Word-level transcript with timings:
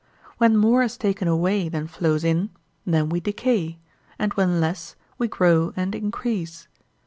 When 0.39 0.57
more 0.57 0.81
is 0.81 0.97
taken 0.97 1.27
away 1.27 1.69
than 1.69 1.85
flows 1.85 2.23
in, 2.23 2.49
then 2.87 3.09
we 3.09 3.19
decay, 3.19 3.77
and 4.17 4.33
when 4.33 4.59
less, 4.59 4.95
we 5.19 5.27
grow 5.27 5.73
and 5.75 5.93
increase. 5.93 6.67